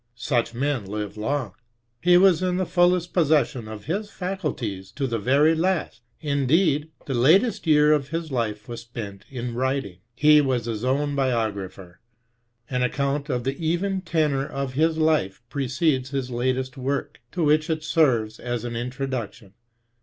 Such 0.15 0.55
men 0.55 0.85
live 0.85 1.15
long. 1.15 1.53
He 2.01 2.17
was 2.17 2.41
in 2.41 2.57
the 2.57 2.65
fullest 2.65 3.13
possession 3.13 3.67
of 3.67 3.85
his 3.85 4.09
faculties 4.09 4.91
to 4.93 5.05
the 5.05 5.19
very 5.19 5.53
last; 5.53 6.01
indeed, 6.19 6.89
the 7.05 7.13
latest 7.13 7.67
year 7.67 7.91
of 7.93 8.07
his 8.07 8.31
life 8.31 8.67
was 8.67 8.81
spent 8.81 9.25
in 9.29 9.53
writing. 9.53 9.99
He 10.15 10.41
was 10.41 10.65
his 10.65 10.83
own 10.83 11.13
bio 11.15 11.51
grapher. 11.51 11.99
An 12.67 12.81
account 12.81 13.29
of 13.29 13.43
the 13.43 13.55
even 13.63 14.01
tenor 14.01 14.47
of 14.47 14.73
his 14.73 14.97
life 14.97 15.43
precedes 15.51 16.09
his 16.09 16.31
latest 16.31 16.77
work, 16.77 17.21
to 17.33 17.43
which 17.43 17.69
it 17.69 17.83
serves 17.83 18.39
as 18.39 18.63
an 18.65 18.75
introduction. 18.75 19.53